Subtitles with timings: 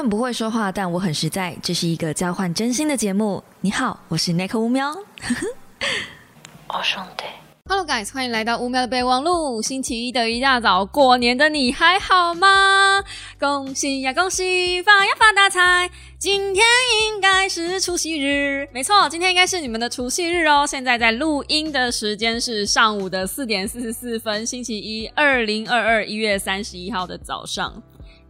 [0.00, 1.54] 很不会说话，但我很实在。
[1.62, 3.44] 这是一个交换真心的节目。
[3.60, 4.88] 你好，我是 Nick 乌喵。
[6.68, 7.24] 哦兄弟。
[7.68, 9.60] Hello guys，欢迎来到乌喵的备忘录。
[9.60, 13.04] 星期一的一大早，过年的你还好吗？
[13.38, 15.90] 恭喜呀恭喜，发呀发大财！
[16.18, 16.64] 今天
[17.04, 20.66] 应该是除夕日，没错，今天应该是你们的除夕日哦。
[20.66, 27.82] 现在在录音的时间是上午的四点四十四分，星期一，二零二二一月三十一号的早上。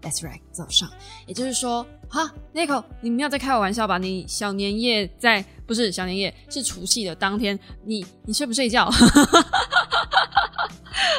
[0.03, 0.91] That's right，早上，
[1.27, 3.99] 也就是说，哈，Nico，你没有在开我玩笑吧？
[3.99, 8.91] 你小年夜在不是小年夜，是除夕的当天，你你睡不睡觉？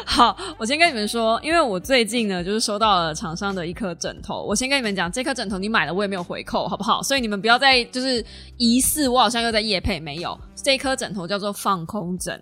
[0.04, 4.44] 好，我先跟你们说，因为我最近呢，就是收到了厂商的一颗枕头。
[4.44, 7.02] 我先跟你们讲，这颗枕头你买了，我也没有回扣，好不好？
[7.04, 8.26] 所以你们不要再就是
[8.58, 10.38] 疑似我好像又在夜配，没有。
[10.56, 12.42] 这颗枕头叫做放空枕。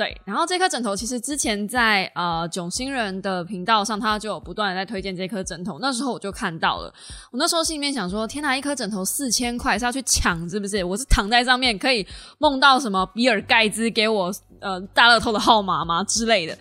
[0.00, 5.78] 对，然后这颗枕头其实之前在呃囧星人的频道上，他就有不断的在推荐这颗枕头。
[5.78, 6.90] 那时候我就看到了，
[7.30, 10.82] 我那时候心里面想说：天哪，一颗枕头四千块是要去抢是不是？
[10.82, 12.06] 我是躺在上面可以
[12.38, 16.56] 梦到什么比尔盖茨给我呃大乐透的号码吗之类的？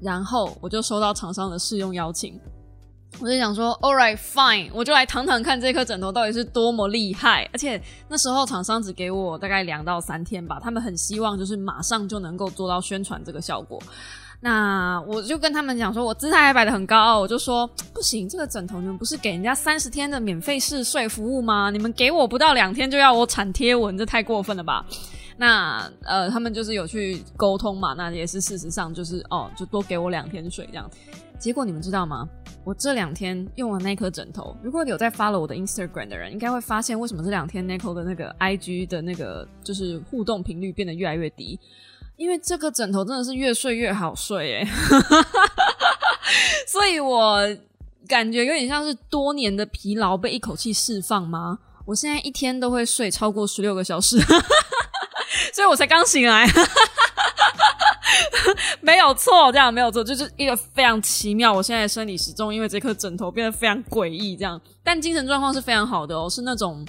[0.00, 2.40] 然后我就收到厂商的试用邀请。
[3.20, 7.48] 我就想说，All right, fine，我就来躺躺看这颗枕头到底是多么厉害。
[7.52, 13.80] 而且那时候厂商只给我大概两到三天吧，他们很希望就是马上就能够做到宣传这个效果。
[14.40, 21.70] 那我就跟他们讲说，我姿态还摆得很高傲，我就说不行，这个枕头你们不是给人家三十天的免费试睡服务吗？
[21.70, 24.84] 你们给我不到两天就要我产贴文，这太过分了吧？
[25.36, 30.90] 那呃，他们就是有去沟通嘛，那也是事实上就是哦，就多给我两天睡这样。
[31.38, 32.28] 结果你们知道吗？
[32.64, 34.56] 我这两天用了那颗枕头。
[34.62, 41.60] 如果有在 follow 我的 Instagram 的人，应该会发现为什么这两天 Nico 的那个 IG 的那个就是互动频率变得越来越低。
[42.16, 44.68] 因为这个枕头真的是越睡越好睡诶，
[46.66, 47.40] 所以我
[48.06, 51.58] 感觉有点像是多年的疲劳被一口气释放吗？
[51.84, 54.16] 我现在一天都会睡超过十六个小时，
[55.52, 56.46] 所以我才刚醒来。
[58.80, 61.52] 没有错，这样没有错，就是一个非常奇妙。
[61.52, 66.86] 我现在生理时钟因为这颗枕头变得非常诡异，这样，但精神状况是非常好的哦，是那种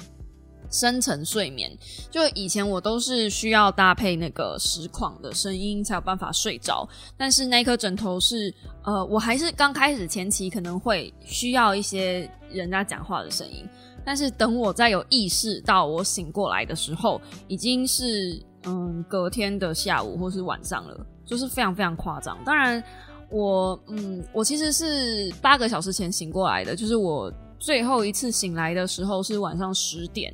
[0.72, 1.72] 深层睡眠。
[2.10, 13.68] 就以前我都是需要搭配那个实况的声音才有办法睡着，但是那颗枕头是呃，我还是刚开始前期可能会需要一些人家讲话的声音，
[14.04, 21.06] 但是等我再有意识到我醒过来的时候，已经是嗯隔天的下午或是晚上了。
[21.26, 22.38] 就是非常非常夸张。
[22.46, 22.84] 当然，
[23.30, 30.34] 我嗯，我其实是八个小时前醒过来的，就是我最后一次醒来的时候是晚上十点。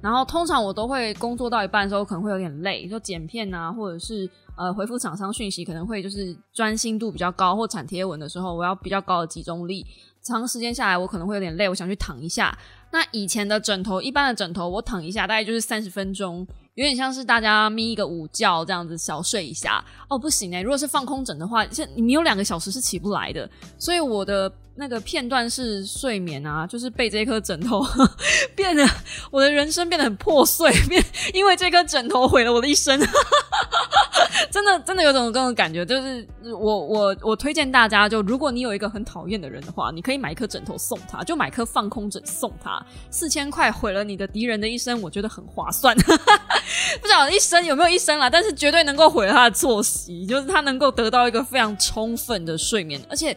[0.00, 9.86] 然后通常我都会工作到一半的时候可能会有点累，就剪片啊，或者是呃回复厂商讯息，可能会就是专心度比较高，或产贴文的时候，我要比较高的集中力。
[10.20, 12.56] 长时间下来，我可能会有点累，我想去躺一下。
[12.90, 16.44] 那以前的枕头，一般的枕头，我躺一下大概就是三十分钟。
[16.74, 20.62] 有点像是大家眯一个午觉这样子小睡一下哦，不行哎！
[20.62, 27.84] 如果是放空枕的话，现你有两个小时是起不来的，所以我的那个片段式睡眠啊，就是被这颗枕头
[28.56, 28.84] 变得
[29.30, 32.98] 我的人生变得很破碎，变因为这颗枕头毁了我的一生，
[34.50, 45.94] 真的真的有种这种感觉，就是我我我推荐大家，就如果你有一个很讨厌的人的话，你可以买一颗枕头送他，就买颗放空枕送他，四千块毁了你的敌人的一生，我觉得很划算。
[47.02, 53.36] 不晓得一生有没有一生啦，但是绝对能够毁了他的作息，就是他能够得到一个非常充分的睡眠，而且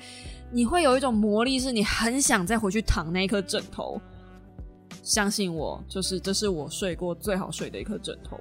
[0.56, 4.00] 你会有一种魔力，是你很想再回去躺那一颗枕头。
[5.04, 8.40] 相信我，就是这是我睡过最好睡的一颗枕头。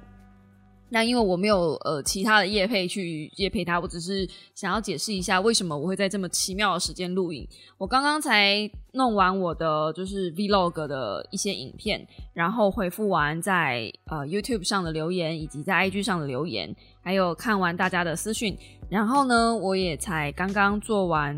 [0.87, 7.45] 那因为我没有呃其他的夜配去夜配它，我只是想要解释一下为什么我会在这么奇妙的时间录影。
[7.77, 16.73] 我刚刚才弄完我的就是 vlog 的一些影片，然后回复完在呃 YouTube 上的留言，以及在 IG 上的留言，
[17.05, 18.57] 还有看完大家的私讯，
[18.89, 21.33] 然后呢，我也才刚刚做完，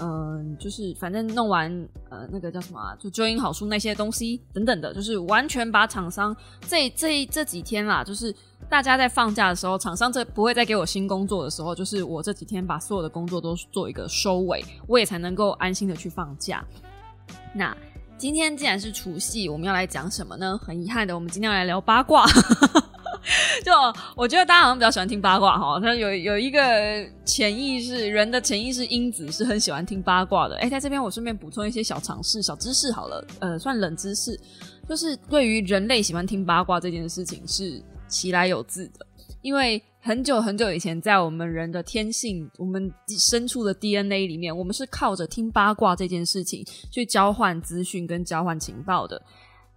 [0.00, 1.70] 嗯、就是反正弄完
[2.08, 6.34] 呃那个叫什么、就纠音好书那些东西等等的，就是完全把厂商
[6.66, 8.34] 这这这几天啦，就是。
[8.70, 16.62] 大家在放假的时候，厂商这不会再给我新工作的时候，就是我这几天把所有的工作都做一个收尾，我也才能够安心的去放假。
[17.54, 17.74] 那
[18.18, 20.58] 今天既然是除夕，我们要来讲什么呢？
[20.58, 22.26] 很遗憾的，我们今天要来聊八卦。
[23.68, 23.74] 就
[24.16, 30.56] 我觉得大家好像比较喜欢听八卦哈，它有有一个潜意识，人的潜意识因子是很喜欢听八卦的。
[30.56, 34.40] 哎，在这边我顺便补充一些小常识、小知识好了，呃，算冷知识，
[34.88, 37.82] 就是对于人类喜欢听八卦这件事情是。
[38.10, 39.06] 其来有自的，
[39.42, 49.20] 因为很久很久以前，在我们人的天性，我们深处的 DNA 里面，我们是靠着听八卦这件事情去交换资讯跟交换情报的。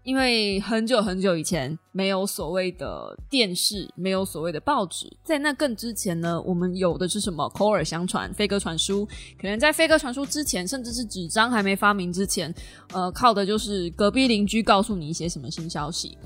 [0.04, 9.08] 因为很久很久以前没有所谓的电视，没有所谓的报纸，在那更之前呢，我们有的是什么口耳相传、飞鸽传书。
[9.40, 12.52] 可能在飞鸽传书之前，甚至是纸张还没发明之前，
[12.94, 16.18] 呃，靠的就是隔壁邻居告诉你一些什么新消息。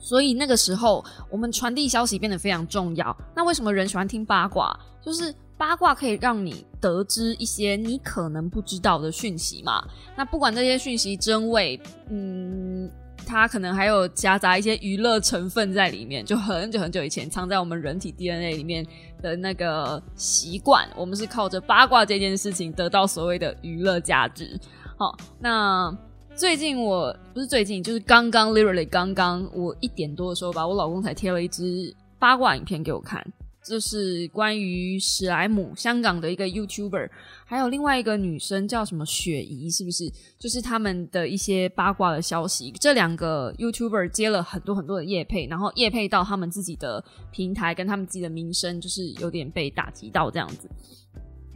[0.00, 3.14] 所以那个时候，我们传递消息变得非常重要。
[3.34, 4.74] 那为什么人喜欢听八卦？
[5.02, 9.86] 就是八卦可以让你得知一些你可能不知道的讯息嘛。
[10.16, 11.80] 那不管这些讯息真伪，
[12.10, 12.90] 嗯，
[13.26, 16.24] 它可能还有夹杂一些娱乐成分在里面。
[16.24, 18.86] 就很久很久以前，藏在我们人体 DNA 里面
[19.22, 24.58] 的那个习惯，我们是靠着八卦这件事情得到所谓的娱乐价值。
[24.96, 25.96] 好，那。
[26.36, 33.26] 最近我不是最近，就是刚刚，literally 刚刚，我一点多的时候吧，我老公才贴了一支八卦影片给我看，
[33.66, 37.10] 就是关于史莱姆，香港的一个 YouTuber，
[37.44, 40.10] 还有另外一个女生叫什么雪姨，是不是？
[40.38, 42.70] 就是他们的一些八卦的消息。
[42.80, 50.70] 这两个 YouTuber 接了很多很多的业配，然后业配到他们自己的平台，跟他们自己的名声，就是有点被打击到这样子。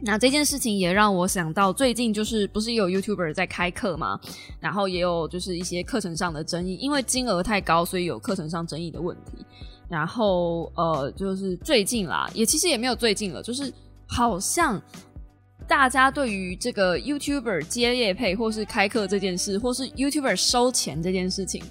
[0.03, 4.19] 那这件事情也让我想到，最近就是不是有 YouTuber 在开课吗？
[4.59, 9.45] 然后也有就是一些课程上的争议，因为金额太高，所以有课程上争议的问题。
[9.91, 13.71] 然后呃，就是最近啦，也其实也没有最近了，就是
[14.07, 14.81] 好像
[15.67, 21.61] 大家对于这个 YouTuber 接业配或是开课这件事，或是 YouTuber 收钱这件事情，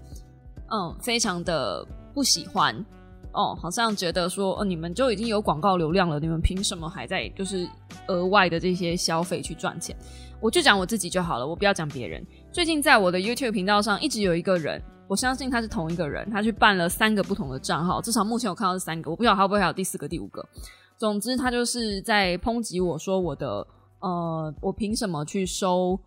[0.70, 1.82] 嗯，非常的
[2.12, 2.84] 不喜欢。
[3.32, 7.66] 哦，好像觉得说，哦，你们就已经有广告流量了，你们凭什么还在就是
[8.08, 9.96] 额外的这些消费去赚钱？
[10.40, 12.22] 我就讲我自己就好了，我不要讲别人。
[12.52, 20.48] 最近在我的 YouTube 频道上，一直有一个人，我相信他是同一个人，他去办了三个不同的账号，至少目前我看到是三个，我不晓得会不会还有第四个、第五个。
[20.96, 23.66] 总之，他就是在抨击我说我的，
[23.98, 25.98] 呃，我凭什么去收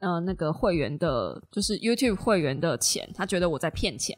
[0.00, 3.08] 呃那个会员的，就是 YouTube 会员的钱？
[3.14, 4.14] 他觉得我在骗钱。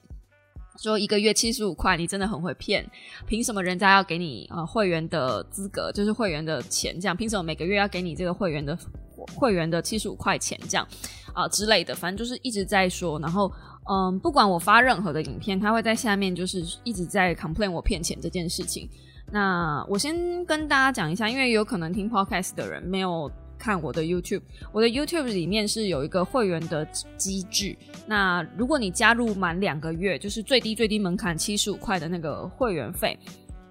[0.76, 2.84] 说一个月七十五块，你真的很会骗。
[3.28, 7.16] 凭什么人家要给你呃会员的资格，就是会员的钱这样？
[7.16, 8.76] 凭什么每个月要给你这个会员的
[9.36, 10.84] 会员的七十五块钱这样
[11.32, 11.94] 啊之类的？
[11.94, 13.20] 反正就是一直在说。
[13.20, 13.52] 然后
[13.90, 18.88] 嗯，不管我发任何的影片，他会在下面就是一直在 complain 我骗钱这件事情。
[19.30, 23.30] 那我先跟大家讲一下，因为有可能听 podcast 的人没有。
[23.58, 24.42] 看我的 YouTube，
[24.72, 26.84] 我的 YouTube 里面是有一个会员的
[27.16, 27.78] 机制。
[28.08, 33.16] 那如果你加入满两个月，就是最低最低门槛七十五块的那个会员费，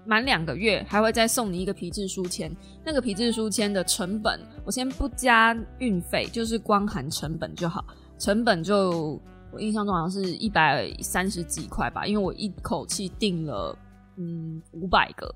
[0.06, 2.50] 满两个月还会再送你一个皮质书签。
[2.82, 7.84] 那个皮质书签的成本，我先不加运费，就是光含成本就好。
[8.18, 9.20] 成本就
[9.52, 13.76] 我印象中好像是一百三十几块吧，因为我一口气订了
[14.16, 15.34] 嗯五百个，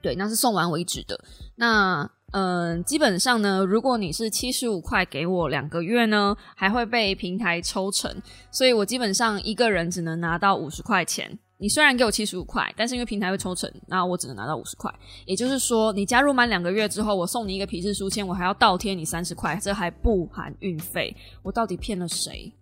[0.00, 1.18] 对，那是送完为止的。
[1.56, 8.12] 那嗯，基本上呢，如果你是七十五块给我两个月呢，还会被平台抽成，
[8.50, 11.38] 所以我基本上一个人只能拿到五十块钱。
[11.58, 14.92] 你虽然给我七十五块，但是因为平台会抽成，那我只能拿到五十块。
[15.24, 21.16] 也就是说，你加入满两个月之后，我送你一个皮质书签，我还要倒贴你三十块，这还不含运费。
[21.42, 22.52] 我到底骗了谁？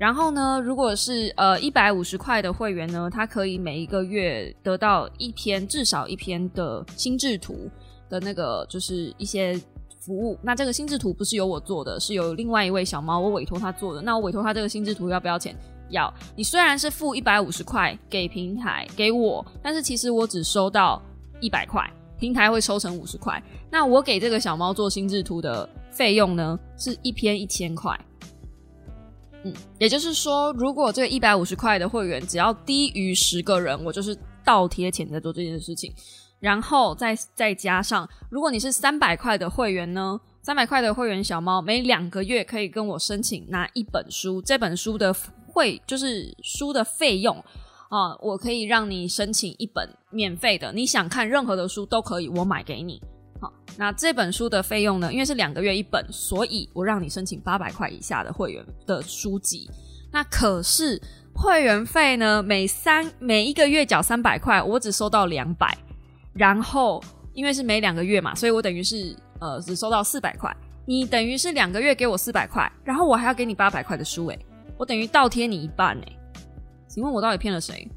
[0.00, 7.70] 然后呢，如果是呃一百五十块的会员呢，他可以每一个月得到一篇至少一篇的心智图。
[8.10, 9.56] 的那个就是一些
[10.00, 14.02] 服务，那这个心智图不是由我做的，是由另外一位小猫我委托他做的。
[14.02, 15.54] 那我委托他这个心智图要不要钱？
[15.90, 16.12] 要。
[16.34, 21.00] 你虽然是付一百五十块给平台给我，但是其实我只收到
[21.40, 23.40] 一百块，平台会抽成五十块。
[23.70, 27.96] 那我给这个小猫做心智图的费用呢，是一篇一千块。
[29.44, 35.92] 嗯，也就是说，如果这个一百五十块的会员只要低于十个人，我就是倒贴钱在做这件事情。
[36.38, 45.14] 然后再再加上，如果你是三百块的会员呢，三百块的会员小猫每两个月可以跟我申请拿一本书，这本书的
[45.46, 47.36] 会就是书的费用
[47.90, 53.00] 啊，我可以让你申请一本免费的，你想看任何的书都可以，我买给你。
[53.40, 59.70] 好，那这本书的费用呢，因为是两个月一本，所以我让你申请八百块以下的会员的书籍。
[60.12, 61.00] 那可是
[61.32, 65.76] 会员费呢，每三每一个月缴三百块，我只收到两百。
[66.32, 70.54] 然后，因为是每两个月嘛，所以我等于是呃只收到四百块。
[70.86, 74.38] 你等于是两个月给我四百块，然后我还要给你八百块的书诶，
[74.76, 76.18] 我等于倒贴你一半诶。
[76.88, 77.88] 请问我到底骗了谁？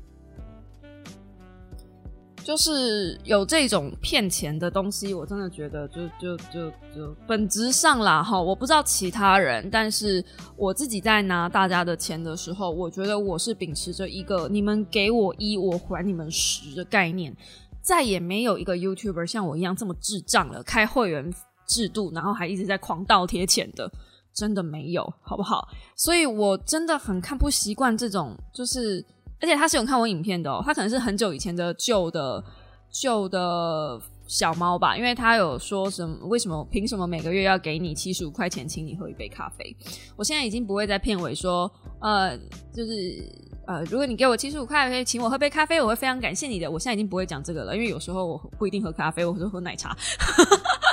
[2.44, 10.24] 就是有这种骗钱的东西，我真的觉得就就就就本质上啦哈，我不知道其他人，但是
[10.58, 17.36] 我自己在拿大家的钱的时候，我觉得我是秉持着一个你们给我一，我还你们十的概念。
[17.82, 21.34] 再也没有一个 YouTuber 像我一样这么智障了，开会员
[21.68, 23.92] 制度，然后还一直在狂倒贴钱的，
[24.34, 25.68] 真的没有，好不好？
[25.98, 29.06] 所以我真的很看不习惯这种，就是
[29.44, 32.42] 而且他是有看我影片的哦，他可能是很久以前的旧的
[32.90, 39.76] 旧的小猫吧，因为他有说什么，为什么凭什么每个月要给你七十五块钱，请你喝一杯咖啡？
[40.16, 41.70] 我现在已经不会在片尾说，
[42.00, 42.38] 呃，
[42.74, 43.52] 就是。
[43.66, 46.70] 呃，如果你给我七十五块，可以请我喝杯咖啡，我会非常感谢你的。
[46.70, 49.96] 我现在已经不会讲这个了，因为有时候我不一定喝咖啡，我会喝奶茶。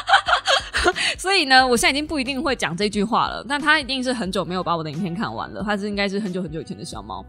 [1.19, 3.45] 所以呢，我现在已经不一定会讲这句话了。
[3.49, 7.26] 但他一定是很久没有把我的影片看完了，他是应该是很久很久以前的小猫，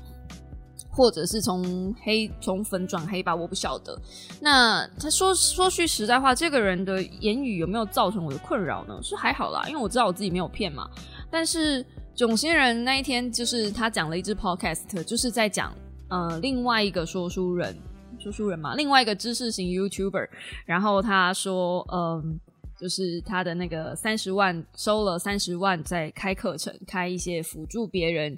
[0.91, 3.99] 或者是从黑从粉转黑吧，我不晓得。
[4.39, 8.99] 那他说说句实在话，这个人的言语有没有造成我的困扰呢？
[9.01, 10.89] 是还好啦，因为我知道我自己没有骗嘛。
[11.31, 11.85] 但是。
[12.13, 15.73] 囧星人那一天就是他讲了一支 podcast，就是在讲
[16.09, 17.75] 呃另外一个说书人，
[18.19, 20.27] 说书人嘛，另外一个知识型 YouTuber，
[20.65, 22.37] 然后他说，嗯，
[22.77, 28.37] 就是他的那个三十万收了三十万在开课程，开一些辅助别人，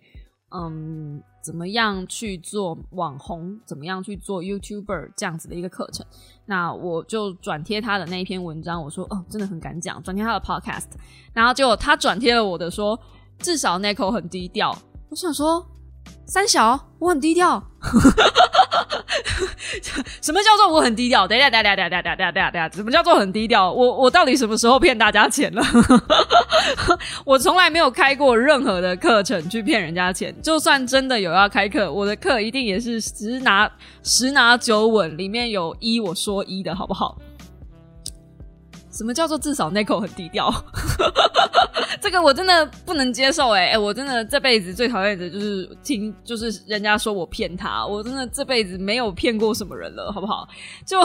[0.55, 6.03] 嗯，怎么样去做网红，怎么样去做 YouTuber 这样子的一个课程。
[6.45, 10.87] 那我就转贴他的那一篇文章，我说哦，真的很敢讲，转贴他的 podcast，
[11.33, 12.99] 然后结果他转贴了我的说。
[13.39, 14.77] 至少 Nico 很低调，
[15.09, 15.65] 我想说
[16.25, 17.61] 三小我很低调，
[20.21, 21.27] 什么叫做我很低调？
[21.27, 23.71] 等一下，等下，等下，等下，等下，等下，等下，什么叫做很低调？
[23.71, 25.61] 我我到底什么时候骗大家钱了？
[27.25, 33.69] 我从来没有开过任何的课程去骗人家钱，就算真的有要开课，我的课一定也是十拿
[34.01, 37.17] 十拿九稳，里面有一我说一的好不好？
[38.93, 40.49] 什么叫做至少 Nico 很低调？
[41.99, 50.47] 这个我真的不能接受哎哎，我真的这辈子最讨厌的就是听，就是人家说我骗他，我真的这辈子没有骗过什么人了，好不好？
[50.85, 50.99] 就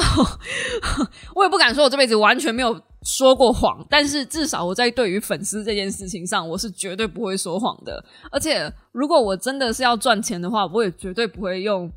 [1.34, 8.04] 我也不敢说我这辈子完全没有说过谎，但是至少我在对于粉丝这件事情上，我是绝对不会说谎的。
[8.32, 11.90] 而且如果我真的是要赚钱的话，我也绝对不会用，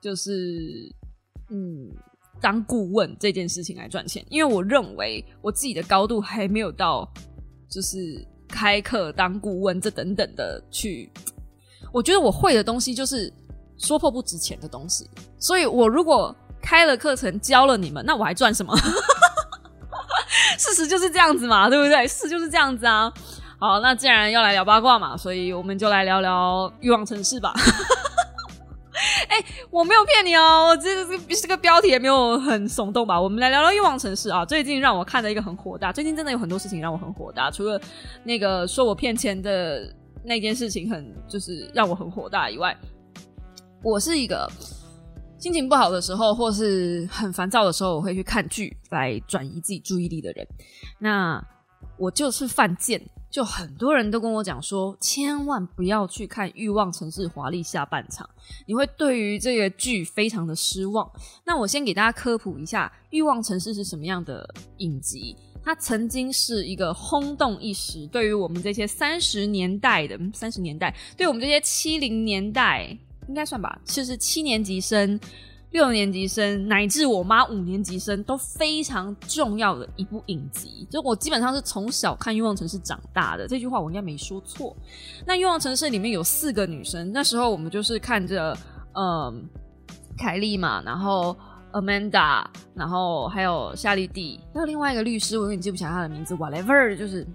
[0.00, 0.32] 就是
[1.50, 1.90] 嗯。
[2.42, 7.08] 当顾问这件事情来赚钱，因为我认为我自己的高度还没有到，
[7.70, 11.10] 就是开课当顾问这等等的去。
[11.92, 13.32] 我觉得我会的东西就是
[13.78, 15.08] 说破不值钱的东西，
[15.38, 18.76] 所以我如果开了课程教了你们，那我还赚什么？
[20.58, 22.06] 事实就是这样子嘛，对不对？
[22.08, 23.12] 事就是这样子啊。
[23.58, 27.54] 好，那既然要来聊八卦嘛，所以我们就来聊聊欲望城市吧。
[29.28, 33.20] 哎，我没有骗你哦，这个这这个标题也没有很耸动吧？
[33.20, 34.44] 我们来聊聊欲望城市啊。
[34.44, 37.50] 最近让我看的一个很火大，最近真的有很多事情让我很火大。
[37.50, 37.80] 除了
[38.24, 39.94] 那个说我骗钱的
[40.24, 42.76] 那件事情很就是让我很火大以外，
[43.82, 44.50] 我是一个
[45.38, 50.46] 心情不好的时候或是很烦躁的时候，我会去看剧来转移自己注意力的人。
[50.98, 51.44] 那
[51.96, 53.00] 我就是犯贱。
[53.30, 58.28] 就很多人都跟我讲说，千万不要去看《欲望城市》华丽下半场，
[58.66, 61.10] 你会对于这个剧非常的失望。
[61.42, 64.46] 那我先给大家科普一下，《欲望城市》是什么样的
[64.78, 65.34] 影集？
[65.64, 72.94] 它曾经是一个轰动一时，对于我们这些三十年代的三十年代，对我们这些七零年代
[73.28, 75.18] 应该算吧，就是七年级生。
[75.72, 83.48] 六年级生乃至我妈五年级生都非常重要的一部影集，就我基本上是从小看《欲望城市》长大的。
[83.48, 84.76] 这句话我应该没说错。
[85.26, 88.56] 那《欲望城市》里面有四个女生，那时候我们就是看着，
[88.94, 89.48] 嗯，
[90.16, 91.34] 凯莉嘛，然后
[91.72, 97.26] Amanda，然后还有夏丽蒂，还有另外一个律师，我有点记不起来她的名字，whatever，就是。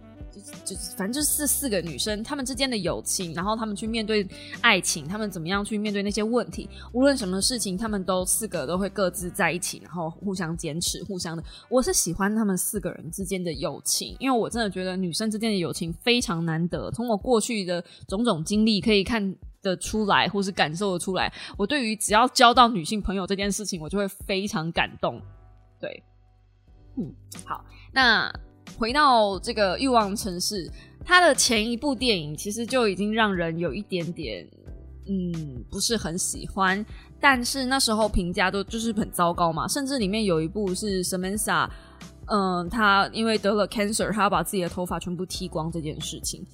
[0.63, 4.27] 就反正就是四四个女生，她们之间的友情，然后她们去面对
[4.61, 11.43] 爱情，她们怎么样去面对那些问题，无论什么事情，她们都四个都会各自在一起，然后互相坚持，互相的。
[11.69, 16.89] 我是喜欢她们四个人之间的友情，因为我真的觉得女生之间的友情非常难得。
[16.91, 25.21] 从我过去的种种经历可以看得出来，或是感受得出来，我对于只要交到女性朋友这件事情，我就会非常感动。
[25.79, 26.03] 对，
[26.97, 27.13] 嗯，
[27.45, 27.63] 好，
[27.93, 28.31] 那。
[28.77, 30.69] 回到这个欲望城市，
[31.05, 34.47] 它的前一部电影其实就已经让人有一点点，
[35.07, 36.85] 嗯，不是很喜欢。
[37.19, 41.67] 但是那时候评价都就是很糟糕嘛，甚至里面有一部是 Samantha，
[42.25, 46.45] 嗯，他因为得了 cancer，他要把自己的头发全部剃光这件事情。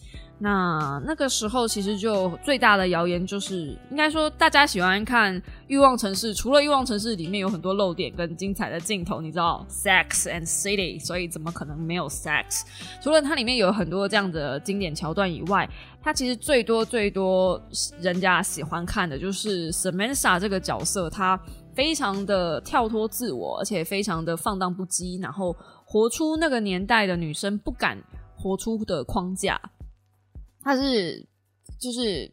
[0.43, 5.33] 那那个时候其实就最大的谣言就是，应该说大家喜欢看
[5.67, 12.63] 《欲望城市》，除了《欲望城市》里面有很多漏点跟精彩的镜头，你知道，Sex and City，所以怎么可能没有 Sex？
[13.01, 15.69] 除了它里面有很多这样的经典桥段以外，
[16.01, 17.61] 它其实最多最多
[18.01, 21.39] 人家喜欢看的就是 Samantha 这个角色，她
[21.73, 27.97] 非常的跳脱自我，而且非常的放荡不羁，然后活出那个年代的女生不敢
[28.35, 29.57] 活出的框架。
[30.63, 31.23] 它是
[31.79, 32.31] 就是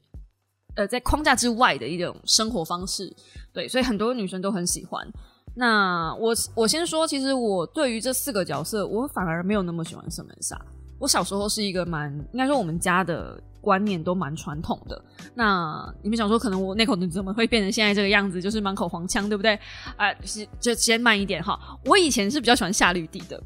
[0.77, 3.13] 呃，在框架之外的一种生活方式，
[3.53, 5.07] 对，所以很多女生都很喜欢。
[5.55, 10.57] 那我我先说，其实我对于这四个角色，我反而没有那么喜欢圣门莎。
[11.01, 15.03] 我小时候是一个蛮应该说我们家的观念都蛮传统的。
[15.35, 19.59] 那你们想说，可能我那口子怎么会变成现在这个样子，就是满口黄腔，对不对？
[19.97, 21.59] 啊，是就先慢一点哈。
[21.87, 23.43] 我以前是比较喜欢夏绿蒂的。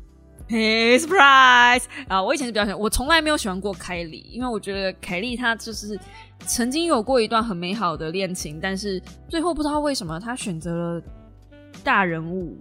[0.47, 1.85] Hey surprise！
[2.07, 5.99] 啊，我以前是比较喜欢，我从来没有喜欢过凯莉，因为我觉得凯莉她就是
[6.41, 11.03] 曾经有过一段很美好的恋情，但是最后不知道为什么她选择了
[11.83, 12.59] 大人物。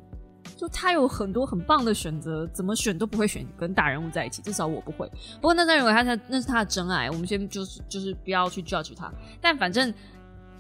[0.56, 5.06] 就她有很多很棒的选择，怎么选都不会选跟大人物在一起，至少我不会。
[5.36, 9.12] 不过那在认为他他那是他的真爱，我们先就是就是不要去 judge 他。
[9.42, 9.94] 但反正。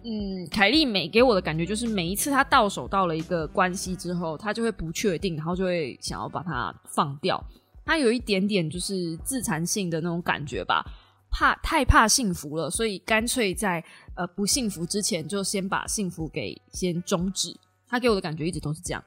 [0.06, 7.42] 嗯，凯莉美给我的感觉就是，每一次她到手到了一个关系之后，她就会不确定，然后就会想要把它放掉。
[7.86, 10.86] 她有一点点就是自残性的那种感觉吧，
[11.32, 13.84] 怕太怕幸福了，所以干脆在
[14.16, 17.56] 呃不幸福之前就先把幸福给先终止。
[17.88, 19.04] 她给我的感觉一直都是这样。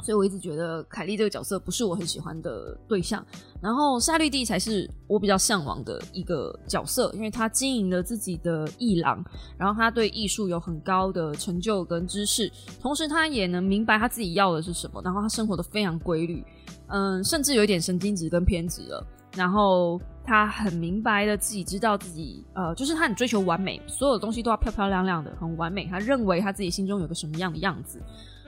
[0.00, 3.24] 所以我一直觉得凯莉这个角色不是我很喜欢的对象，
[3.60, 9.22] 然后夏绿蒂才是我比较向往的一个角色，因为他经营了自己的艺廊，
[9.58, 16.42] 然后他对艺术有很高的成就跟知识，同时他也能明白他自己要的是什么，然后他生活的非常规律，
[16.88, 19.06] 嗯，甚至有一点神经质跟偏执了，
[19.36, 28.02] 然后他很明白的自己知道自己，呃，就是他很追求完美，所有东西都要漂漂亮亮的，很完美，他认为他自己心中有个什么样的样子，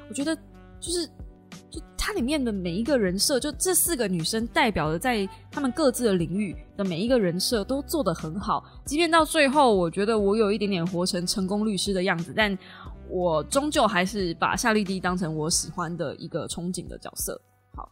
[0.08, 0.34] 我觉得
[0.80, 1.06] 就是。
[1.70, 8.64] 就它里面的每一个人设，就这四个女生代表的在她们各自的领域的每一个人设都做得很好。
[8.84, 12.56] 即便到最后，我觉得我有一点点活成成功律师的样子，但
[13.08, 17.40] 我终究还是把夏绿蒂当成我喜欢的一个憧憬的角色。
[17.74, 17.90] 好，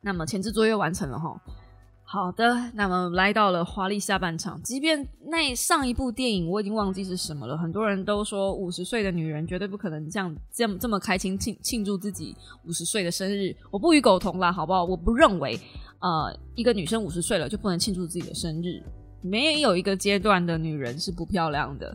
[0.00, 1.40] 那么前置作业完成了哈。
[2.08, 4.62] 好的，那么来到了华丽下半场。
[4.62, 13.54] 即便那上一部电影我已经忘记是什么了，很多人都说五十岁的女人绝对不可能这样这么这么开心庆庆祝自己五十岁的生日。
[13.72, 14.84] 我不与苟同啦，好不好？
[14.84, 15.58] 我不认为，
[15.98, 18.80] 呃，一个女生五十岁了就不能庆祝自己的生日。
[19.20, 21.94] 没有一个阶段的女人是不漂亮的，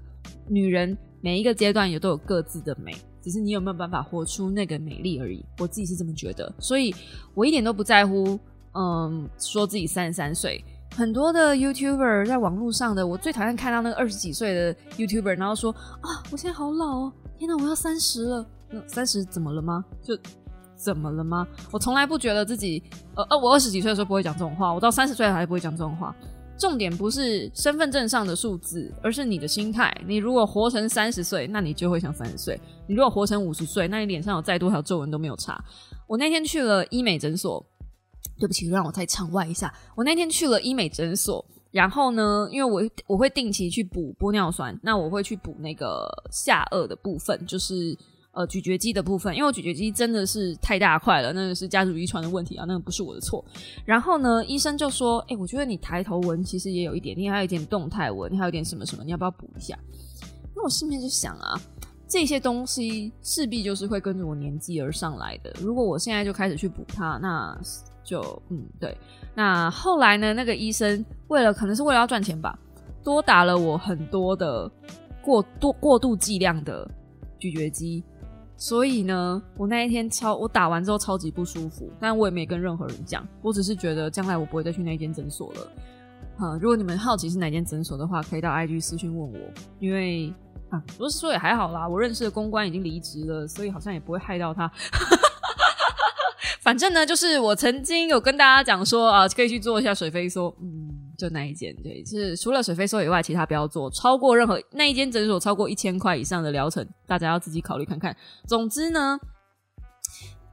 [0.49, 2.93] 女人每一个阶段也都有各自的美，
[3.23, 5.41] 只是你有没有办法活出那个美丽而已。
[5.59, 6.93] 我自己是这么觉得，所以
[7.33, 8.37] 我一点都不在乎。
[8.73, 10.63] 嗯，说自己三十三岁，
[10.95, 18.45] 很多的 YouTuber 在网络上的，我最讨厌看到那个二十几岁的 YouTuber，然后说啊，我现在好老哦，天哪，我要三十了，
[18.87, 19.83] 三十怎么了吗？
[20.01, 20.17] 就
[20.75, 21.45] 怎么了吗？
[21.71, 22.81] 我从来不觉得自己，
[23.15, 26.15] 呃呃，我二十几岁的时候不会讲这种话，我到三十岁还不会讲这种话。
[26.57, 29.91] 重点不是身份证上的数字，而是你的心态。
[30.05, 32.55] 你如果活成三十岁，那你就会像三十岁；
[32.87, 35.59] 你如果活成五十岁，那你脸上有再多条皱纹都没有差。
[36.05, 37.65] 我那天去了医美诊所。
[38.41, 39.71] 对不起，让我再场外一下。
[39.95, 47.95] 我那天去了医美诊所，然后呢，因为我我会定期去补玻尿酸，那我会去补那个下颚的部分，就是
[48.31, 53.45] 呃咀嚼肌的部分，因为我咀嚼肌真的是太大块了，那个是家族遗传的问题啊，那个不是我的错。
[53.85, 59.77] 然后呢，医生就说：“哎，我觉得你抬头纹其实也有一点，你还有一点动态纹，你还有点什么什么，你要不要补一下？”
[60.55, 61.59] 那我心里面就想啊，
[62.07, 65.53] 这些东西势必就是会跟着我年纪而上来的。
[65.61, 67.57] 如果我现在就开始去补它，那
[68.03, 68.97] 就嗯对，
[69.35, 70.33] 那后来呢？
[70.33, 72.57] 那个医生为了可能是为了要赚钱吧，
[73.03, 74.69] 多打了我很多的
[75.21, 76.89] 过多过度剂量的
[77.39, 78.03] 咀嚼肌，
[78.57, 85.71] 所以呢，我那一天超我打完之后超级不舒服，但我也没跟任何人讲，我只是觉得将来我不会再去那间诊所了。
[86.37, 89.39] 啊，如果你们好奇是哪间诊所的话，可以到 IG 私讯问我，
[89.79, 90.33] 因为
[90.69, 94.71] 啊，不是说也还好啦，我认识的公关已经离职了，所以好像也不会害到他。
[96.61, 108.15] 反正呢，就是我曾经有跟大家讲说啊，可以去做一下水飞梭，嗯，就那一间，对，就是除了水飞梭以外，其他不要做，超过任何那一间诊所超过一千块以上的疗程，大家要自己考虑看看。
[108.47, 109.19] 总之呢，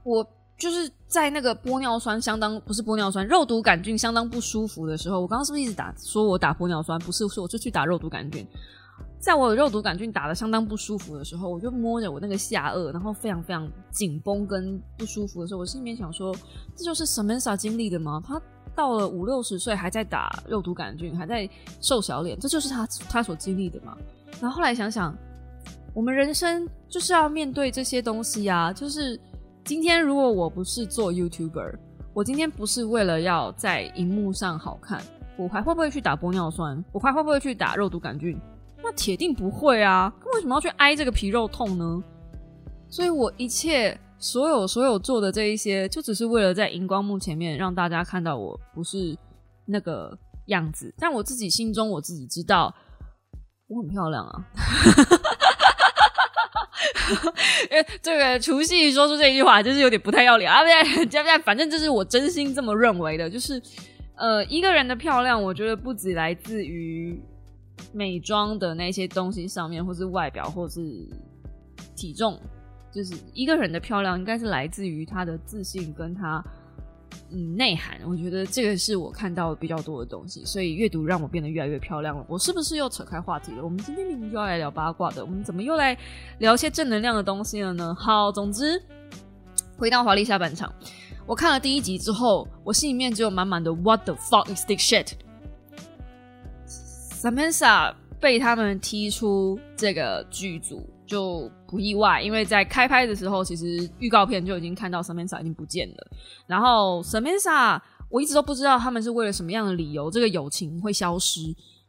[0.02, 0.26] 我
[0.58, 6.98] 就是在那个玻尿酸相当不是玻尿酸，肉毒杆菌相当不舒服的时候，我刚刚是不是一直打说我打玻尿酸？
[7.00, 8.46] 不是，是我就去打肉毒杆菌。
[9.20, 16.34] 在我有肉毒杆菌打的相当不舒服的时候，我就摸着我那个下颚，然后非常非常紧绷跟不舒服的时候，我心里面想说，
[16.76, 18.22] 这就是 Samantha 经历的吗？
[18.24, 18.40] 他
[18.76, 21.50] 到了五六十岁还在打肉毒杆菌，还在
[21.80, 23.96] 瘦小脸，这就是他他所经历的嘛。
[24.40, 25.12] 然后后来想想，
[25.92, 28.72] 我们人生就是要面对这些东西啊。
[28.72, 29.20] 就是
[29.64, 31.74] 今天如果我不是做 YouTuber，
[32.14, 35.02] 我今天不是为了要在荧幕上好看，
[35.36, 36.82] 我还会不会去打玻尿酸？
[36.92, 38.40] 我还会不会去打肉毒杆菌？
[38.82, 40.12] 那铁定不会啊！
[40.34, 42.02] 为什么要去挨这个皮肉痛呢？
[42.88, 43.98] 所以我一切。
[44.20, 49.16] 所有所有做的这一些，就只是为了在荧光幕前面让大家看到我不是
[49.64, 50.92] 那个样子。
[50.98, 52.74] 但我自己心中我自己知道，
[53.68, 54.44] 我很漂亮啊！
[57.70, 60.62] 因为这个除夕说出这一句话，就是有点不太要脸啊！
[60.62, 63.30] 不对，不对，反正这是我真心这么认为的。
[63.30, 63.62] 就是
[64.16, 67.22] 呃，一个人的漂亮，我觉得不止来自于
[67.92, 71.06] 美妆的那些东西上面，或是外表，或是
[71.96, 72.38] 体重。
[72.90, 76.42] 就是一个人的漂亮，应该是来自于他的自信跟他
[77.30, 78.00] 嗯内涵。
[78.06, 82.24] 我觉得这个是我看到比较多的东西，所以阅读让我变得越来越漂亮了。
[82.26, 83.62] 我是不是又扯开话题了？
[83.62, 85.96] 我们今天明明就要来聊八卦的，我们怎么又来
[86.38, 87.94] 聊一些正能量的东西了呢？
[87.94, 88.82] 好，总之
[89.76, 90.72] 回到华丽下半场，
[91.26, 95.12] 我看了第一集之后，我心里面只有满满的 What the fuck is this shit”
[97.20, 100.88] Samantha 被他们踢出这个剧组。
[101.08, 106.06] 就不意外，因为在开拍的时候，其实预告片就已经看到 Samantha 已经不见了。
[106.46, 111.40] 然后 Samantha，我一直都不知道他们是为了什么样的理由，这个友情会消失。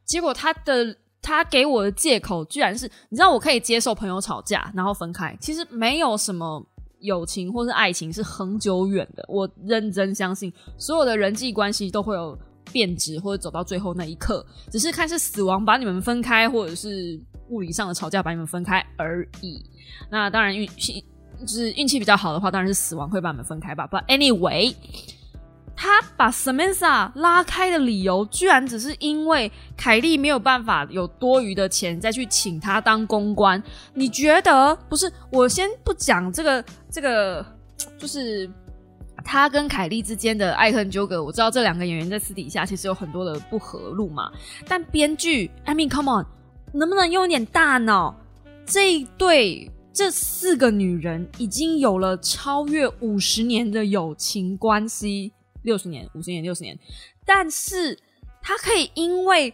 [0.05, 6.65] 结果他的他给我的借口，居然是你知道，我可以接受朋友吵架然后分开，其实没有什么
[7.01, 9.25] 友情或是爱情是恒久远的。
[9.27, 12.39] 我认真相信，所有的人际关系都会有
[12.71, 17.19] 变质或者走到最后那一刻，只是看是死亡把你们分开，或者是。
[17.49, 19.59] 物理上的吵架把你们分开而已。
[20.11, 21.03] 那当然运气
[21.39, 23.89] 就是运气比较好的话，当然是死亡会把你们分开吧。
[23.91, 24.75] But anyway，
[25.75, 33.63] 他把 Samantha 拉开的理由，居然只是因为凯莉没有办法有多余的钱再去请他当公关。
[33.95, 35.11] 你觉得不是？
[35.31, 37.43] 我先不讲这个，这个
[37.97, 38.47] 就是
[39.23, 41.23] 他跟凯莉之间的爱恨纠葛。
[41.23, 44.31] 我知道这两个演员在私底下其实有很多的不和路嘛。
[44.67, 46.25] 但编剧，I mean come on。
[46.71, 48.15] 能不能用一点大脑？
[48.65, 56.77] 这一对这四个女人已经有了超越五十年的友情关系，六十年、五十年、六十年，
[57.25, 57.97] 但是
[58.41, 59.51] 他可以因为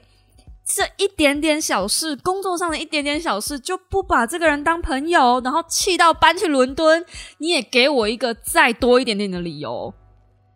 [0.66, 7.06] 这一点点小事，工作上的一点点小事，就不把这个人当朋友，然后气到搬去伦敦。
[7.38, 9.94] 你也给我一个再多一点点的理由。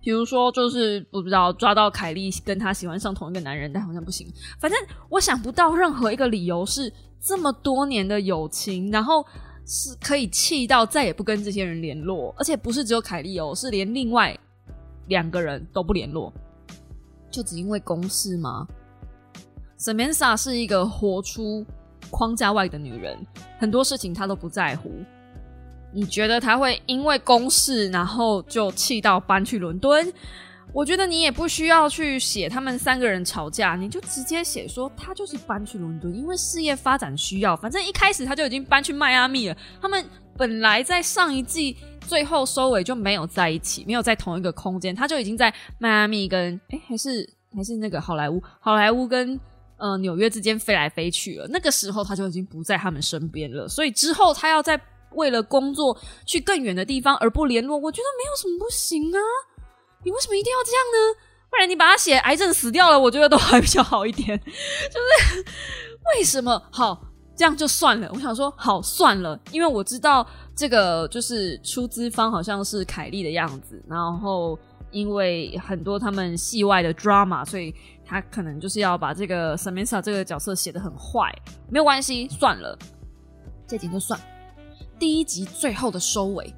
[0.02, 4.26] 比如说，就是不知道抓到凯莉跟他喜欢上同一个男人，但好像不行。
[4.60, 6.91] 反正我想不到任何一个理由是
[7.22, 9.24] 这么多年的友情，然后
[9.67, 14.36] 是可以气到再也不跟这些人联络，而且不是只有凯莉哦，是连另外
[15.08, 16.34] 两个人都不联络，
[17.30, 18.65] 就只因为公事吗
[19.80, 21.65] ？Samantha 是一个活出
[22.12, 23.18] 框架外的女人，
[23.58, 24.92] 很多事情她都不在乎。
[25.92, 30.13] 你觉得她会因为公事，然后就气到搬去伦敦？
[30.72, 37.58] 我觉得你也不需要去写他们三个人吵架，你就直接写说他就是搬去伦敦，因为事业发展需要。
[37.58, 39.58] 反正一开始他就已经搬去迈阿密了。
[39.82, 40.06] 他们
[40.38, 49.39] 本来在上一季最后收尾就没有在一起，没有在同一个空间，他就已经在迈阿密跟哎还是还是那个好莱坞，好莱坞跟
[49.80, 51.48] 呃纽约之间飞来飞去了。
[51.50, 54.80] 那个时候他就已经不在他们身边了，所以之后他要在。
[55.13, 59.20] 为了工作去更远的地方而不联络，我觉得没有什么不行啊。
[60.06, 61.20] 你为什么一定要这样呢？
[61.50, 64.38] 不然你把他写癌症死掉了，我觉得都还比较好一点。
[64.38, 65.44] 就是
[66.15, 68.08] 为什么好这样就算了？
[68.13, 70.24] 我想说好算了，因为我知道
[70.56, 74.60] 这个就是出资方好像是凯莉的样子，然后
[74.92, 77.74] 因为很多他们戏外的 drama，所以
[78.10, 81.32] 他可能就是要把这个 Samantha 这个角色写的很坏。
[81.69, 82.76] 没有关系，算了，
[83.67, 84.19] 这点就算。
[84.98, 86.52] 第一集最后的收尾，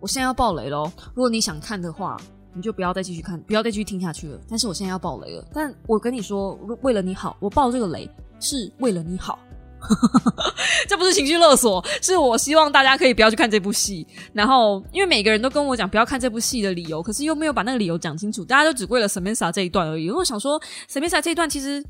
[0.00, 0.90] 我现在要爆雷喽！
[1.14, 2.16] 如果你想看的话，
[2.54, 4.40] 你就不要再继续看，不要再继续听下去了。
[4.48, 9.38] 但是我现在要爆雷了，但我跟你说，为了你好，我爆这个雷是为了你好，
[10.88, 14.06] 这不是情绪勒索，是我希望大家可以不要去看这部戏。
[14.32, 20.10] 然后，因为每个人都跟我讲不要看这部戏的理由，可是又没有把那个理由讲清楚，大家都只为了 smsa 这一段而已。
[20.10, 21.84] 我想说 smsa 这一段其实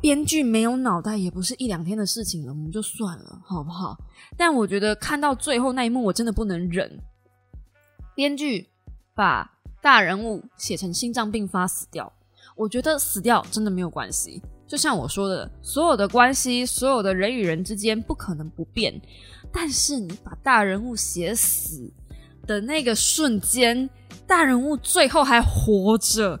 [0.00, 3.96] 编剧没有脑袋，也不是一两天的事情了，我们就算了，好不好？
[4.36, 6.98] 但我觉得看到最后那一幕，我真的不能忍。
[8.14, 8.68] 编剧
[9.14, 9.50] 把
[9.82, 12.12] 大人物写成心脏病发死掉，
[12.56, 14.40] 我觉得死掉真的没有关系。
[14.74, 18.92] 就像我说的，所有的关系，所有的人与人之间不可能不变。
[19.52, 21.88] 但是你把大人物写死，
[22.44, 23.88] 的那个瞬间，
[24.26, 26.40] 大人物最后还活着。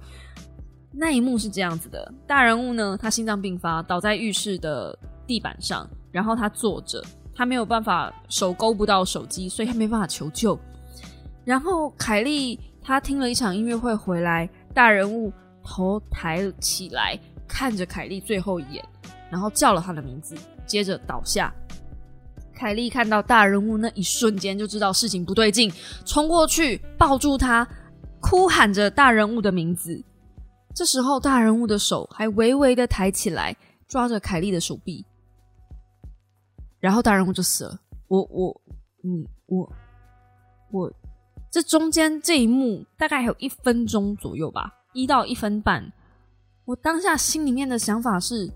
[0.90, 7.00] 那一幕是这样子的：大人物呢，他心脏病发，倒在浴室的地板上，然后他坐着，
[7.36, 10.58] 他没有办法手勾不到手机，所以他没办法求救。
[11.44, 17.16] 然后凯莉她听了一场音乐会回来，大人物头抬起来
[17.48, 18.84] 看着凯莉最后一眼，
[19.30, 21.52] 然后叫了他的名字，接着倒下。
[22.54, 25.72] 凯莉看到大人物那一瞬间就知道事情不对劲，
[26.04, 27.66] 冲过去抱住他，
[28.20, 30.02] 哭喊着大人物的名字。
[30.74, 35.04] 这时候大人物的手还微微的抬起来，抓着凯莉的手臂，
[36.80, 37.80] 然后大人物就死了。
[38.08, 38.60] 我我
[39.02, 39.72] 你我
[40.70, 40.92] 我，
[41.50, 45.92] 这中间这一幕大概还有一分钟左右吧，一到一分半。
[46.66, 48.50] 我当下心里面的想法是，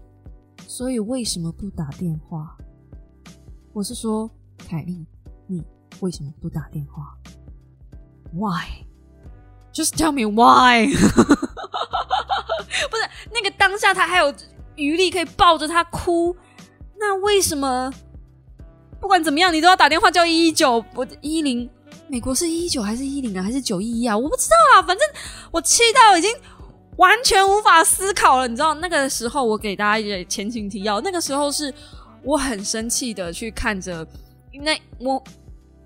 [0.67, 2.57] 所以为什么不打电话？
[3.75, 5.05] 我是说，凯莉，
[5.47, 5.63] 你
[6.01, 7.15] 为什么不打电话
[8.33, 10.87] ？Why？Just tell me why？
[12.89, 14.33] 不是那个当下，他还有
[14.77, 16.35] 余力可以抱着他哭，
[16.99, 17.93] 那为什么
[18.99, 20.83] 不管怎么样，你都要打电话叫一一九？
[20.95, 21.69] 我一零，
[22.09, 23.43] 美国是一一九还是一零啊？
[23.43, 24.17] 还是九一一啊？
[24.17, 25.07] 我不知道啊，反正
[25.51, 26.35] 我气到已经
[26.99, 28.47] 完全无法思考了。
[28.47, 31.75] 你知道那个时候，我给大家一个前情提要，那个时候是。
[32.25, 34.05] 我很生气的去看着，
[34.65, 35.23] 那我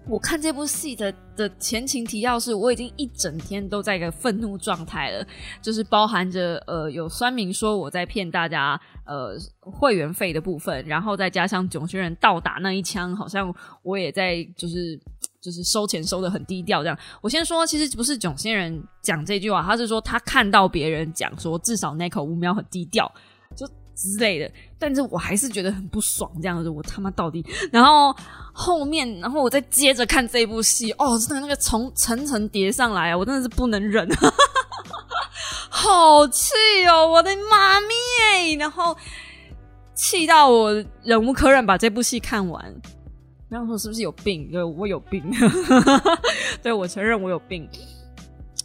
[0.09, 5.25] 我看这部戏的的前情提要是，我已经一整天都在一个愤怒状态了，
[5.61, 14.99] 就是包含着呃有酸民说我在骗大家呃会员费的部分，然后再加上囧星人倒打那一枪，好像我也在就是
[15.43, 16.97] 就是收钱收的很低调这样。
[17.21, 23.13] 我先说，其实不是囧星人讲这句话，他是说他看到别人讲说至少那口五秒很低调，
[23.55, 23.69] 就。
[23.95, 28.13] 之类的，但是我还是觉得很不爽，这样子，我他妈到底，然后
[28.51, 34.09] 后面，然后我再接着看这部戏，哦，真的那个从层层叠上来啊，我真的是不能忍，
[35.69, 36.55] 好气
[36.89, 38.97] 哦，我的妈咪，然后
[39.95, 40.73] 气到我
[41.05, 42.75] 忍无可忍，把这部戏看完，
[43.53, 44.51] 然后说是不是有病？
[44.51, 45.23] 对，我有病，
[46.63, 47.69] 对我承认我有病，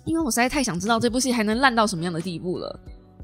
[0.06, 2.80] 因为我实在太想知道这部戏还能烂到什么样的地步了。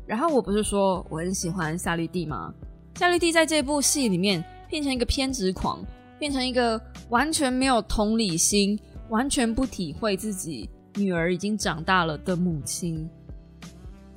[0.06, 2.54] 然后我不是说我很喜欢夏绿蒂吗？
[2.96, 5.80] 夏绿蒂在这部戏里面变成一个偏执狂，
[6.20, 13.10] 变成一个完全没有同理心、完全不体会自己女儿已经长大了的母亲，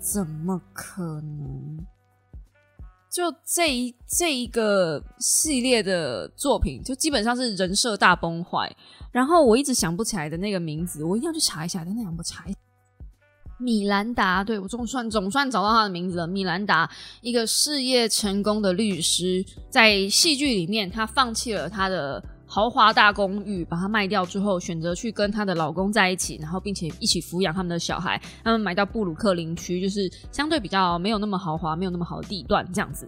[0.01, 1.87] 怎么可能？
[3.17, 8.71] 就这一这一个系列的作品，就基本上是人设大崩坏。
[9.11, 11.83] 然后我一直想不起来的那个名字，我一定要去查一下。
[11.83, 12.59] 等等，我查一下。
[13.57, 16.27] 米兰达，对我总算总算找到他的名字了。
[16.27, 16.91] 米兰达，
[17.23, 22.23] 一个事业成功的律师，在戏剧里面，他放弃了他的
[22.57, 28.19] 豪华大公寓，把它卖掉之后，选择去跟她的老公在一起，然后并且一起抚养他们的小孩。
[28.43, 33.07] 他们买到布鲁克林区，就是相对比较没有那么豪华、没有那么好的地段这样子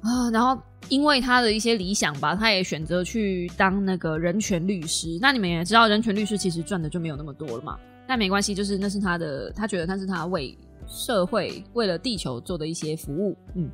[0.00, 0.30] 啊。
[0.30, 0.58] 然后
[0.88, 5.18] 因为他的一些理想吧，他也选择去当那个人权律师。
[5.20, 7.78] 那你们也知道，人权律师其实赚的就没有那么多了嘛。
[8.06, 10.56] 但没关系，就是那是他的，他觉得那是他为
[10.86, 13.36] 社会、为了地球做的一些服务。
[13.54, 13.68] 嗯，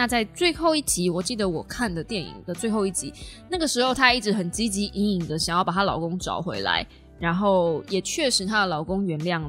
[0.00, 3.12] 那在最后一集，我记得我看的电影的最后一集，
[3.50, 6.86] 那个时候她一直很积极隐隐的想要把她老公找回来，
[7.18, 9.42] 然后也确实她的老公原谅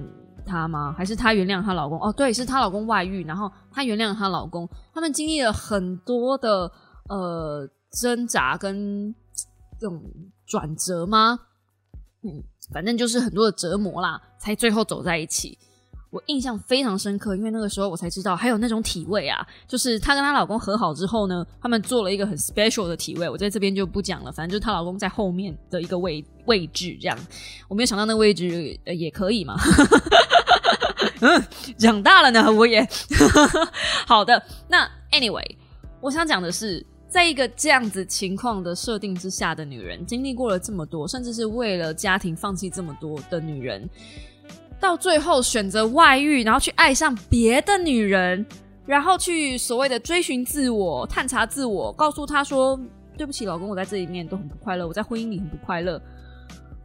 [0.45, 0.93] 她吗？
[0.97, 1.97] 还是她原谅她老公？
[2.01, 6.69] 哦，对，是她老公外遇，然后她原谅她老公，他们经历了很多的
[7.07, 7.65] 呃
[8.01, 9.15] 挣扎跟
[9.79, 10.03] 这种
[10.45, 11.39] 转折吗？
[12.23, 12.43] 嗯。
[12.73, 15.57] 反正就是很多的折磨啦，才最后走在一起。
[16.11, 24.31] 我印象非常深刻，因为那个时候我才知道还有那种体位啊，就是她跟她老公和好之后呢，他们做了一个很 special 的体位，我在这边就不讲了。
[24.31, 27.17] 反正就是她老公在后面的一个位位置，这样
[27.69, 29.55] 我没有想到那个位置也可以嘛。
[31.21, 31.43] 嗯，
[31.77, 32.85] 长大了呢，我也
[34.05, 34.43] 好的。
[34.67, 35.55] 那 anyway，
[36.01, 36.85] 我想讲的是。
[37.11, 43.85] 在一个这样子情况的设定之下的女人，经历过了这么多，甚至是为了家庭放弃这么多的女人，
[44.81, 48.45] 到最后选择外遇，然后去爱上别的女人，
[48.85, 52.77] 然后去所谓的追寻自我、探查自我，告诉他说
[53.15, 56.01] ：“对不起，老公，我在这里面都很不快乐，我在婚姻里很不快乐。”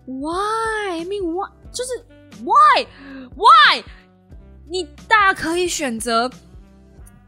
[0.07, 1.01] Why?
[1.01, 1.51] I mean, why?
[1.73, 1.91] 就是
[2.45, 2.87] Why?
[3.35, 3.83] Why?
[4.69, 6.31] 你大可以选择。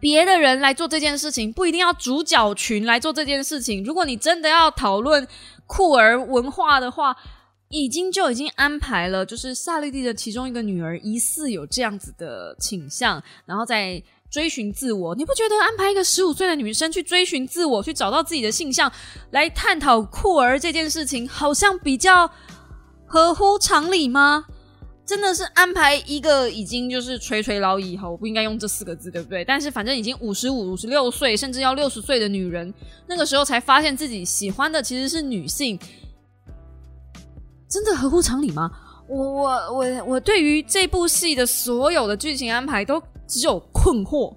[0.00, 3.82] 别的人来做这件事情，不一定要主角群来做这件事情。
[3.82, 5.26] 如果你真的要讨论
[5.66, 7.16] 酷儿文化的话，
[7.70, 15.14] 已经就已经安排了，就是萨利蒂的其中一个女儿疑似有这样子的倾向，然后在追寻自我。
[15.14, 18.90] 你不觉得安排一个十五岁的女生去追寻自我，去找到自己的性向，
[19.30, 22.30] 来探讨酷儿这件事情，好像比较
[23.06, 24.44] 合乎常理吗？
[25.06, 29.42] 真的是安排一个已经就是垂垂老矣，好，我不应该用这四个字，对不对？
[29.42, 32.72] 但是反正已经五十五、五十六岁，甚至要六十岁的女人，
[33.06, 35.78] 那个时候才发现自己喜欢的其实是女性，
[37.68, 38.70] 真的合乎常理吗？
[39.08, 44.34] 我我我我对于这部戏的所有的剧情安排都只有困惑。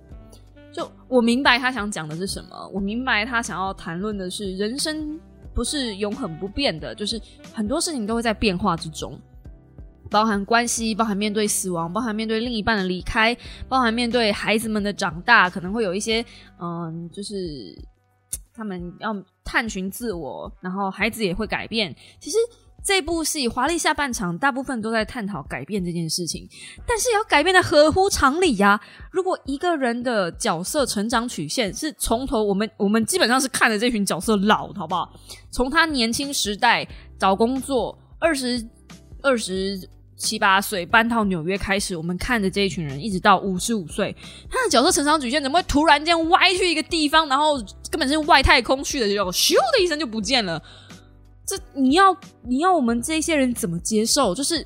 [0.72, 5.20] 就我明白他想讲的是什么，我明白他想要谈论的是人生
[5.54, 7.22] 不是永恒不变的，就是
[7.54, 9.20] 很多事情都会在变化之中。
[10.10, 13.36] 包含关系，包含面对死亡，包含面对另一半的离开，
[13.68, 16.26] 包含面对孩子们的长大，可能会有一些，
[16.62, 17.34] 嗯，就是
[18.54, 21.94] 他们要探寻自我，然后孩子也会改变。
[22.20, 22.38] 其实
[22.84, 26.48] 这部戏《华丽下半场》大部分都在探讨改变这件事情，
[26.86, 28.80] 但是要改变的合乎常理呀。
[29.12, 35.14] 如果一个人的角色成长曲线是从头，我们我们基本上是看着这群角色老，好不好？
[35.52, 36.88] 从他年轻时代
[37.20, 38.68] 找工作，二十
[39.22, 39.90] 二十。
[40.18, 44.16] 七八岁搬到纽约开始，我们看着这一群人，一直到五十五岁，
[44.52, 47.58] 他的角色成长曲线怎么会突然间歪去一个地方，然后
[47.90, 50.62] 根本是外太空去的，就咻的一声就不见了？
[51.56, 54.34] 这你要你要我们这些人怎么接受？
[54.34, 54.66] 就是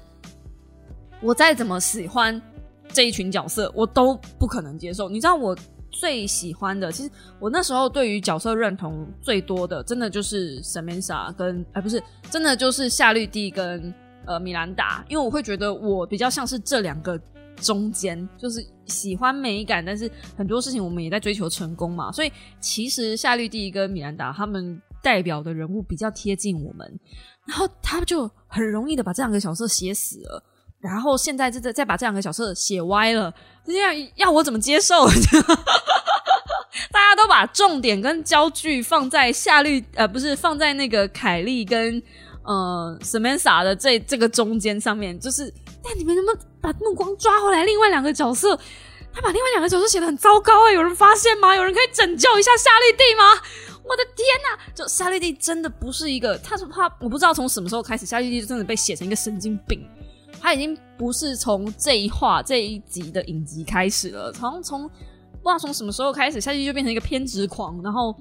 [1.22, 2.42] 我再怎么喜欢
[2.90, 5.10] 这一群角色，我都不可能接受。
[5.10, 5.58] 你知道我
[5.90, 13.94] 最喜欢的，其实我那时候对于角色认同最多的，真的就是 Samantha 跟哎不是，真的就是夏绿蒂跟。
[14.28, 17.16] 呃，米兰达，因为我会觉得我比较像是这两个
[17.58, 27.00] 中间，就是喜欢美感，但是很多事情我们也在追求成功嘛，所以其实夏绿蒂跟米兰达他们代表的人物比较贴近我们，
[27.46, 30.44] 然后他就很容易的把这两个角色写死了，
[30.80, 33.32] 然后现在再再把这两个角色写歪了，
[33.64, 35.06] 这样要我怎么接受？
[36.92, 42.02] 大家都把重点跟焦距放在夏绿，呃，不是放在那个凯莉跟。
[42.48, 45.52] 呃，Samantha 的这这个中间上面，就是，
[45.84, 47.64] 但你们能不能把目光抓回来？
[47.64, 48.56] 另外两个角色，
[49.12, 50.72] 他把另外两个角色写的很糟糕啊！
[50.72, 51.56] 有人发现吗？
[51.56, 53.24] 有人可以拯救一下夏绿蒂吗？
[53.88, 54.74] 我的天哪！
[54.74, 59.88] 就夏绿蒂真的不是一个，他是他，我不知道从什么时候开始，夏绿蒂就真的被写成一个神经病。
[60.42, 68.16] 他已经不是从这一话这一集的影集开始了，好像从不知道从什么时候开始，夏绿蒂就变成一个偏执狂，然后。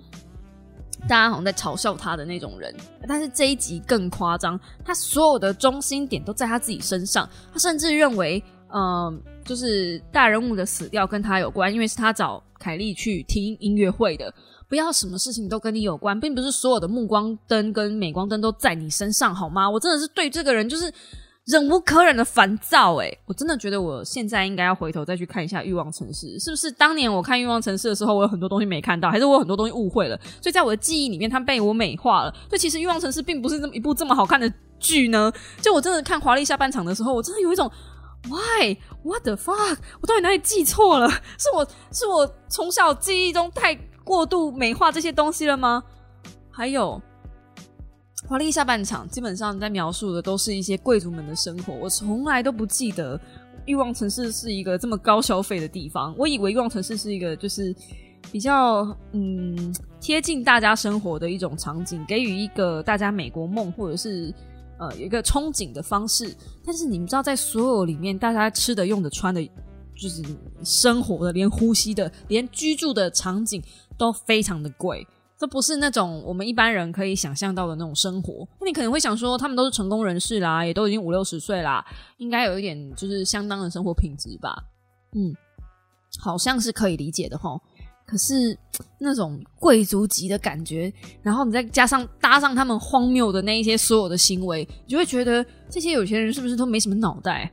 [1.07, 2.75] 大家好像在嘲笑他的那种人，
[3.07, 7.29] 但是这一集更夸张，他所有的中心点都在他自己身上。
[7.53, 14.33] 他甚至认为，嗯，就是大人物的死掉跟他有关，因为是他找凯莉去听音乐会的。
[14.69, 19.69] 不要什么事情都跟你有关，并不是所有的目光灯跟镁光灯都在你身上，好吗？
[19.69, 20.93] 我真的是对这个人就是。
[21.47, 30.19] 忍无可忍的烦躁，哎，我真的觉得我现在应该要回头再去看一下《欲望城市》，是不是当年我看《欲望城市》的时候，我有很多东西没看到，还是我有很多东西误会了？
[30.41, 32.33] 所以在我的记忆里面，它被我美化了。
[32.49, 35.31] 所以其实《欲望城市》并不是这么一部这么好看的剧呢。
[35.61, 37.71] 就我真的看华丽下半场的时候，我真的有一种
[38.29, 39.79] Why What the fuck？
[40.01, 41.09] 我到底哪里记错了？
[41.39, 45.83] 是我是我从小记忆中太过度美化这些东西了吗？
[46.51, 47.01] 还有。
[48.27, 51.75] 华丽下半场基本上在描述的都是一些贵族们的生活。
[51.75, 53.21] 我从来都不记得
[53.67, 56.15] 欲望城市是一个这么高消费的地方。
[56.17, 57.77] 我以为欲望城市是一个就是
[58.33, 64.33] 比较嗯贴近大家生活的一种场景，给予一个大家美国梦或者是
[64.79, 66.35] 呃有一个憧憬的方式。
[66.65, 69.43] 但是你们知道，在所有里面，大家吃的、用的、穿的，
[69.95, 70.23] 就是
[70.63, 73.63] 生活的，连呼吸的，连居住的场景
[73.97, 75.07] 都非常的贵。
[75.37, 78.47] 这不是那种我们一般人可以想象到的那种生活。
[78.61, 81.85] 那你可能会想说，他们都是成功人士啦，也都已经五六十岁啦，
[82.19, 84.57] 应该有一点就是相当的生活品质吧？
[85.13, 85.35] 嗯，
[86.19, 87.61] 好像是可以理解的哈。
[88.07, 88.57] 可是
[88.99, 97.51] 那种贵族级的感觉，然后你再加上搭上他们荒谬的那一些所有的行为，你就会觉得这些有钱人是不是都没什么脑袋？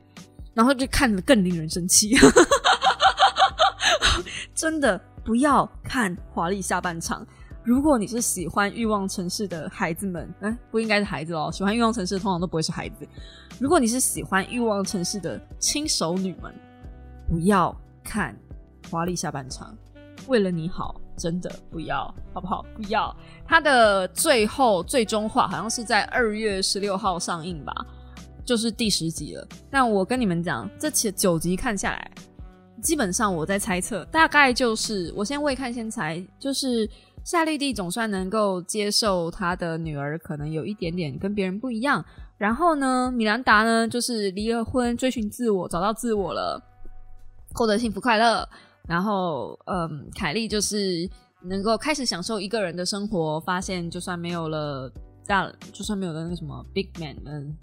[0.54, 2.14] 然后就看着更令人生气。
[4.54, 7.26] 真的不要看华丽下半场。
[7.64, 11.48] 如果你是喜欢欲望城市的孩子们，哎，不应该是孩子哦。
[11.52, 13.08] 喜欢欲望城市通常都不会是孩子。
[13.58, 16.52] 如果你是喜欢欲望城市的轻熟女们，
[17.28, 18.36] 不要看
[18.90, 19.74] 华丽下半场。
[20.26, 22.64] 为了你好，真的不要，好不好？
[22.74, 23.14] 不要。
[23.46, 27.74] 它的最后最终话好像是在二月十六号上映吧，
[28.44, 29.46] 就是第十集了。
[29.70, 32.10] 但我跟你们讲，这七九集看下来，
[32.82, 36.88] 基本上我在猜测，大概就是我先未看先猜，就是。
[37.24, 42.04] 夏绿蒂总算能够接受她的女儿可能有一点点跟别人不一样，
[42.36, 46.60] 然后呢，米兰达呢就是离了婚，追寻自我，找到自我了，
[47.54, 48.48] 获得幸福快乐。
[48.88, 51.08] 然后，嗯，凯莉就是
[51.40, 54.92] 能够开始享受一个人的生活，发现就算没有了
[55.26, 57.56] 大，就算没有了那个什么 big man，嗯，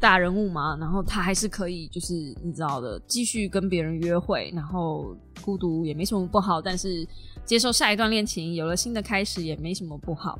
[0.00, 7.06] 大人物嘛，然后他还是可以，就是你知道的，继续跟别人约会，然后孤独也没什么不好，但是
[7.44, 10.38] 接受下一段恋情，有了新的开始也没什么不好。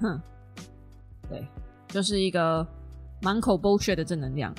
[0.00, 0.20] 哼，
[1.28, 1.46] 对，
[1.88, 2.66] 就是一个
[3.22, 4.54] 满口 bullshit 的正能量。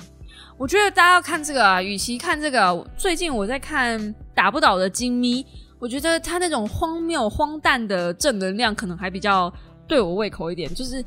[0.56, 4.00] 我觉得大家要看这个啊，与其看这个，最近我在看
[4.34, 5.42] 《打不倒的金咪》，
[5.78, 9.52] 我觉得他那种荒谬荒诞的正能量，可能还比较
[9.86, 11.04] 对我胃口一点，就是。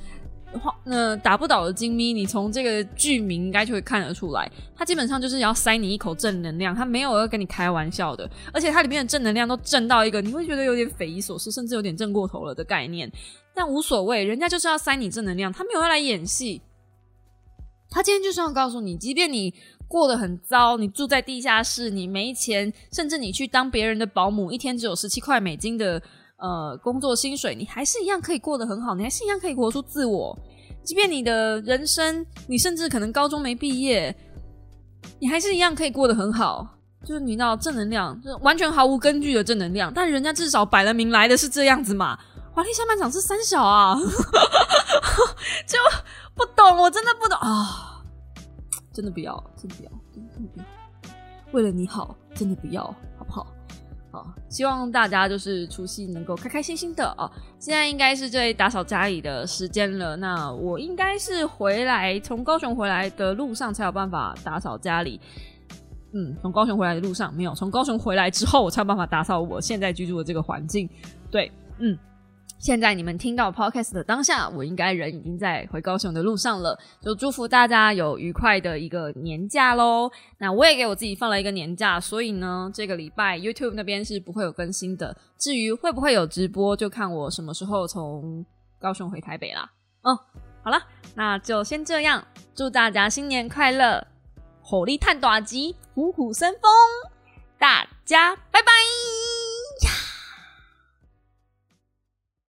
[0.86, 13.12] 那打不倒的金咪，你从这个剧名应该就会看得出来，它基本上就是要塞你一口正能量，它没有要跟你开玩笑的，而且它里面的正能量都正到一个你会觉得有点匪夷所思，甚至有点正过头了的概念。
[13.54, 16.62] 但无所谓，人家就是要塞你正能量，他没有要来演戏，
[17.90, 19.54] 他今天就是要告诉你，即便你
[19.88, 26.02] 过得很糟，你住在地下室，你没钱，甚至你去当别人的保姆，一天只有十七块美金的。
[26.38, 30.38] 呃，工作薪水你还是一样可以过得很好，你还是一样可以活出自我。
[30.84, 34.14] 即便你的人生，你甚至可能高中没毕业，
[35.18, 36.68] 你还是一样可以过得很好。
[37.06, 39.90] 就是你知道正能量，就完全毫无根据的正能量。
[39.96, 42.20] 但人家至少摆了明来的是这样子嘛。
[42.54, 43.96] 华丽下半场是三小啊，
[45.66, 45.80] 就
[46.36, 48.04] 不懂，我真的不懂啊，
[48.94, 50.66] 真的不要，真的不要，真的不要，
[51.54, 52.84] 为了你好，真的不要，
[53.18, 53.48] 好不好？
[54.12, 57.30] 好希望大家就是除夕能够开开心心的哦。
[57.60, 65.20] 现在应该是最打扫家里的时间了，那我应该是回来从高雄回来的路上才有办法打扫家里。
[66.14, 70.90] 嗯，从高雄回来的路上没有，从高雄回来之后我才有办法打扫我现在居住的这个环境。
[71.30, 71.98] 对，嗯。
[72.58, 76.78] 现在你们听到 podcast 的当下，我应该人已经在回高雄的路上了。
[77.02, 80.10] 就祝福大家有愉快的一个年假喽。
[80.40, 85.16] 那我也给我自己放了一个年假，所以呢，这个礼拜 YouTube 那边是不会有更新的。
[85.38, 88.44] 至于会不会有直播，就看我什么时候从
[88.80, 89.70] 高雄回台北啦。
[90.02, 90.18] 嗯，
[90.64, 90.82] 好了，
[91.14, 92.26] 那就先这样。
[92.56, 94.08] 祝大家新年快乐，
[94.62, 96.72] 火力探短机，虎虎生风。
[97.60, 99.25] 大家拜拜。